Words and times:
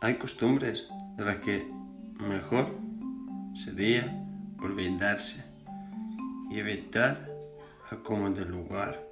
hay 0.00 0.14
costumbres 0.14 0.88
de 1.16 1.24
las 1.24 1.36
que 1.36 1.70
mejor 2.18 2.74
sería 3.54 4.24
olvidarse 4.58 5.44
y 6.50 6.58
evitar 6.58 7.30
a 7.90 7.96
como 7.96 8.30
del 8.30 8.50
lugar. 8.50 9.06